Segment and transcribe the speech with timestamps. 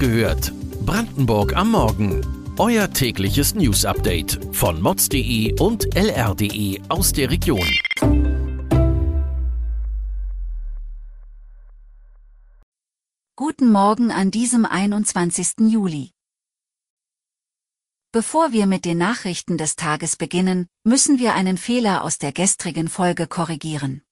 [0.00, 0.52] gehört.
[0.86, 2.26] Brandenburg am Morgen.
[2.58, 7.68] Euer tägliches News-Update von mods.de und lr.de aus der Region.
[13.36, 15.68] Guten Morgen an diesem 21.
[15.70, 16.12] Juli.
[18.10, 22.88] Bevor wir mit den Nachrichten des Tages beginnen, müssen wir einen Fehler aus der gestrigen
[22.88, 24.02] Folge korrigieren.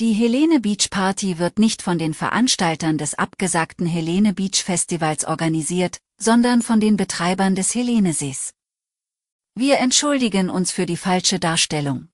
[0.00, 5.98] Die Helene Beach Party wird nicht von den Veranstaltern des abgesagten Helene Beach Festivals organisiert,
[6.20, 8.54] sondern von den Betreibern des Helenesees.
[9.56, 12.10] Wir entschuldigen uns für die falsche Darstellung.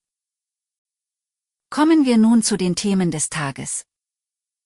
[1.69, 3.85] Kommen wir nun zu den Themen des Tages.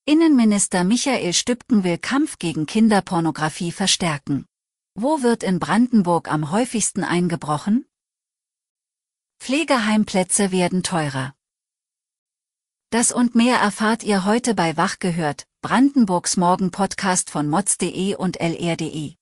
[0.05, 4.45] Innenminister Michael Stübken will Kampf gegen Kinderpornografie verstärken.
[4.95, 7.85] Wo wird in Brandenburg am häufigsten eingebrochen?
[9.41, 11.35] Pflegeheimplätze werden teurer.
[12.91, 19.13] Das und mehr erfahrt ihr heute bei Wach gehört, Brandenburgs Morgen-Podcast von mods.de und lr.de.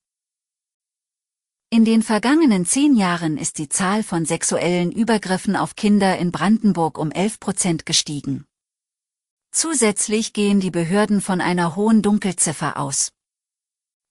[1.68, 6.96] In den vergangenen zehn Jahren ist die Zahl von sexuellen Übergriffen auf Kinder in Brandenburg
[6.96, 8.46] um 11 Prozent gestiegen.
[9.50, 13.12] Zusätzlich gehen die Behörden von einer hohen Dunkelziffer aus.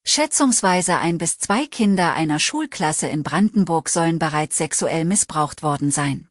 [0.05, 6.29] Schätzungsweise ein bis zwei Kinder einer Schulklasse in Brandenburg sollen bereits sexuell missbraucht worden sein.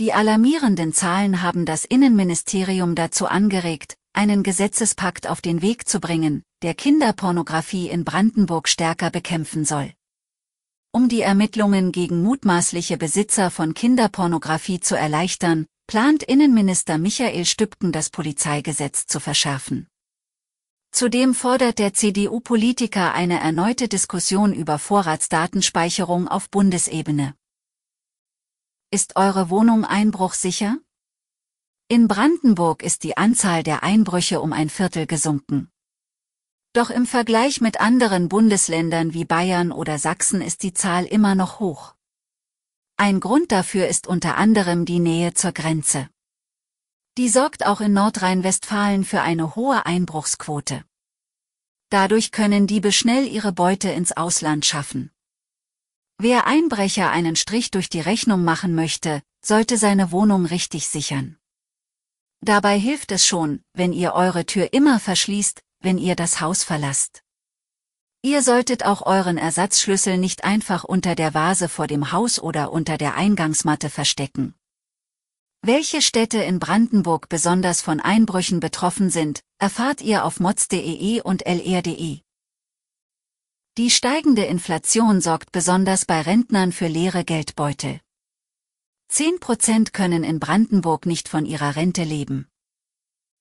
[0.00, 6.42] Die alarmierenden Zahlen haben das Innenministerium dazu angeregt, einen Gesetzespakt auf den Weg zu bringen,
[6.62, 9.92] der Kinderpornografie in Brandenburg stärker bekämpfen soll.
[10.90, 18.08] Um die Ermittlungen gegen mutmaßliche Besitzer von Kinderpornografie zu erleichtern, plant Innenminister Michael Stübken das
[18.08, 19.86] Polizeigesetz zu verschärfen.
[20.92, 27.34] Zudem fordert der CDU-Politiker eine erneute Diskussion über Vorratsdatenspeicherung auf Bundesebene.
[28.92, 30.76] Ist eure Wohnung einbruchsicher?
[31.86, 35.70] In Brandenburg ist die Anzahl der Einbrüche um ein Viertel gesunken.
[36.72, 41.60] Doch im Vergleich mit anderen Bundesländern wie Bayern oder Sachsen ist die Zahl immer noch
[41.60, 41.94] hoch.
[42.96, 46.08] Ein Grund dafür ist unter anderem die Nähe zur Grenze.
[47.16, 50.84] Die sorgt auch in Nordrhein-Westfalen für eine hohe Einbruchsquote.
[51.90, 55.12] Dadurch können Diebe schnell ihre Beute ins Ausland schaffen.
[56.22, 61.38] Wer Einbrecher einen Strich durch die Rechnung machen möchte, sollte seine Wohnung richtig sichern.
[62.42, 67.22] Dabei hilft es schon, wenn ihr eure Tür immer verschließt, wenn ihr das Haus verlasst.
[68.20, 72.98] Ihr solltet auch euren Ersatzschlüssel nicht einfach unter der Vase vor dem Haus oder unter
[72.98, 74.54] der Eingangsmatte verstecken.
[75.62, 82.20] Welche Städte in Brandenburg besonders von Einbrüchen betroffen sind, erfahrt ihr auf mods.de und lr.de.
[83.80, 87.98] Die steigende Inflation sorgt besonders bei Rentnern für leere Geldbeutel.
[89.08, 92.46] 10 Prozent können in Brandenburg nicht von ihrer Rente leben.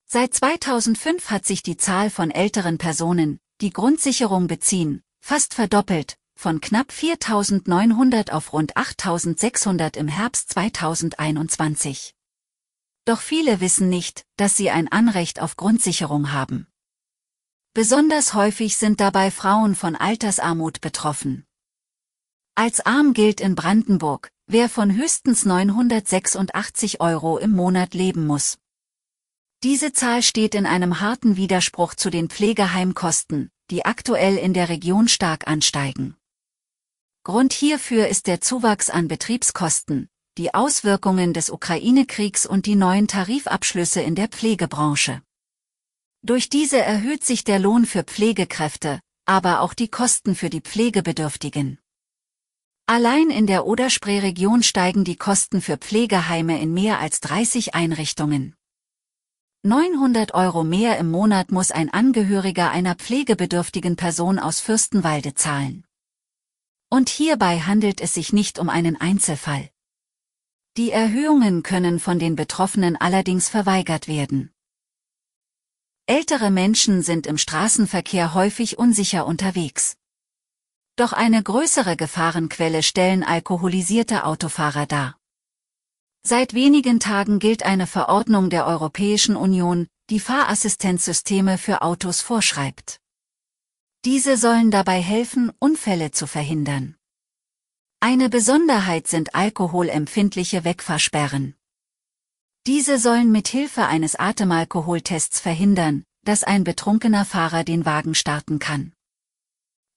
[0.06, 6.62] Seit 2005 hat sich die Zahl von älteren Personen, die Grundsicherung beziehen, fast verdoppelt, von
[6.62, 12.16] knapp 4.900 auf rund 8.600 im Herbst 2021.
[13.04, 16.69] Doch viele wissen nicht, dass sie ein Anrecht auf Grundsicherung haben.
[17.82, 21.46] Besonders häufig sind dabei Frauen von Altersarmut betroffen.
[22.54, 28.58] Als arm gilt in Brandenburg, wer von höchstens 986 Euro im Monat leben muss.
[29.64, 35.08] Diese Zahl steht in einem harten Widerspruch zu den Pflegeheimkosten, die aktuell in der Region
[35.08, 36.18] stark ansteigen.
[37.24, 44.02] Grund hierfür ist der Zuwachs an Betriebskosten, die Auswirkungen des Ukraine-Kriegs und die neuen Tarifabschlüsse
[44.02, 45.22] in der Pflegebranche.
[46.22, 51.80] Durch diese erhöht sich der Lohn für Pflegekräfte, aber auch die Kosten für die Pflegebedürftigen.
[52.88, 58.56] Allein in der Oderspree-Region steigen die Kosten für Pflegeheime in mehr als 30 Einrichtungen.
[59.64, 65.86] 900 Euro mehr im Monat muss ein Angehöriger einer pflegebedürftigen Person aus Fürstenwalde zahlen.
[66.90, 69.70] Und hierbei handelt es sich nicht um einen Einzelfall.
[70.78, 74.52] Die Erhöhungen können von den Betroffenen allerdings verweigert werden.
[76.10, 79.96] Ältere Menschen sind im Straßenverkehr häufig unsicher unterwegs.
[80.96, 85.20] Doch eine größere Gefahrenquelle stellen alkoholisierte Autofahrer dar.
[86.24, 93.00] Seit wenigen Tagen gilt eine Verordnung der Europäischen Union, die Fahrassistenzsysteme für Autos vorschreibt.
[94.04, 96.96] Diese sollen dabei helfen, Unfälle zu verhindern.
[98.00, 101.54] Eine Besonderheit sind alkoholempfindliche Wegfahrsperren.
[102.70, 108.94] Diese sollen mit Hilfe eines Atemalkoholtests verhindern, dass ein betrunkener Fahrer den Wagen starten kann.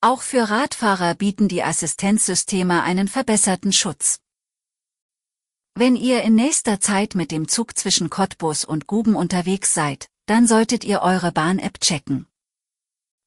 [0.01, 4.21] Auch für Radfahrer bieten die Assistenzsysteme einen verbesserten Schutz.
[5.75, 10.47] Wenn ihr in nächster Zeit mit dem Zug zwischen Cottbus und Guben unterwegs seid, dann
[10.47, 12.27] solltet ihr eure Bahn-App checken.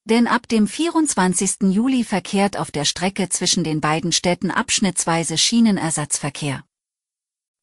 [0.06, 1.70] Denn ab dem 24.
[1.72, 6.64] Juli verkehrt auf der Strecke zwischen den beiden Städten abschnittsweise Schienenersatzverkehr.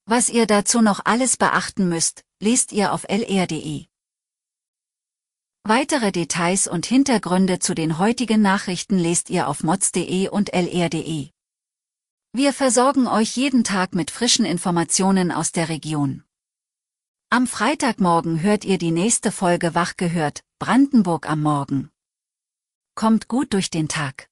[0.05, 3.87] Was ihr dazu noch alles beachten müsst, lest ihr auf lr.de.
[5.65, 11.31] Weitere Details und Hintergründe zu den heutigen Nachrichten lest ihr auf mods.de und lr.de.
[12.33, 16.25] Wir versorgen euch jeden Tag mit frischen Informationen aus der Region.
[17.31, 21.91] Am Freitagmorgen hört ihr die nächste Folge Wach gehört, Brandenburg am Morgen.
[22.97, 24.32] Kommt gut durch den Tag.